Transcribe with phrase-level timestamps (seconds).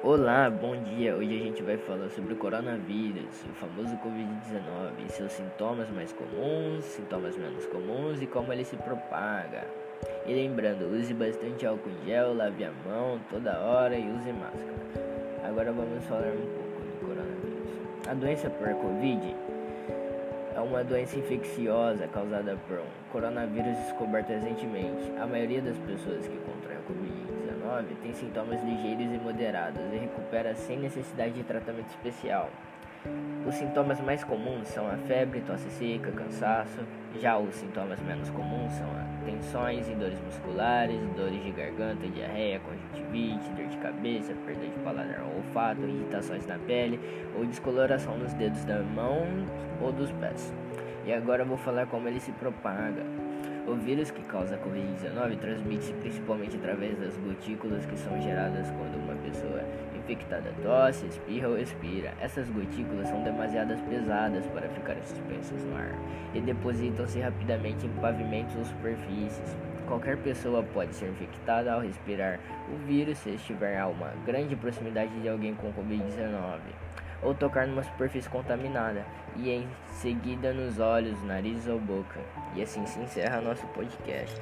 [0.00, 1.16] Olá, bom dia.
[1.16, 6.84] Hoje a gente vai falar sobre o coronavírus, o famoso Covid-19, seus sintomas mais comuns,
[6.84, 9.64] sintomas menos comuns e como ele se propaga.
[10.24, 14.78] E lembrando, use bastante álcool em gel, lave a mão toda hora e use máscara.
[15.42, 18.08] Agora vamos falar um pouco do coronavírus.
[18.08, 19.34] A doença por Covid
[20.54, 25.12] é uma doença infecciosa causada por um coronavírus descoberto recentemente.
[25.20, 26.82] A maioria das pessoas que contraem a
[27.68, 32.48] Covid-19 tem sintomas ligeiros e moderados e recupera sem necessidade de tratamento especial.
[33.46, 36.80] Os sintomas mais comuns são a febre, tosse seca, cansaço.
[37.20, 38.88] Já os sintomas menos comuns são
[39.24, 45.22] tensões e dores musculares, dores de garganta, diarreia, conjuntivite, dor de cabeça, perda de paladar
[45.22, 46.98] ou olfato, irritações na pele
[47.36, 49.26] ou descoloração nos dedos da mão
[49.80, 50.52] ou dos pés.
[51.06, 53.27] E agora vou falar como ele se propaga.
[53.68, 58.96] O vírus que causa a Covid-19 transmite-se principalmente através das gotículas que são geradas quando
[58.96, 59.62] uma pessoa
[59.94, 62.14] infectada tosse, espirra ou expira.
[62.18, 65.92] Essas gotículas são demasiadas pesadas para ficarem suspensas no ar
[66.32, 69.54] e depositam-se rapidamente em pavimentos ou superfícies.
[69.86, 72.40] Qualquer pessoa pode ser infectada ao respirar
[72.72, 76.58] o vírus se estiver a uma grande proximidade de alguém com Covid-19
[77.22, 79.04] ou tocar numa superfície contaminada
[79.36, 82.20] e em seguida nos olhos, nariz ou boca.
[82.54, 84.40] E assim se encerra nosso podcast.